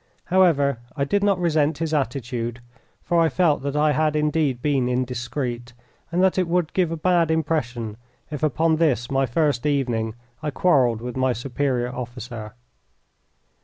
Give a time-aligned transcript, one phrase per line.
[0.33, 2.59] However, I did not resent his attitude,
[3.03, 5.73] for I felt that I had indeed been indiscreet,
[6.11, 7.97] and that it would give a bad impression
[8.31, 12.55] if upon this my first evening I quarrelled with my superior officer.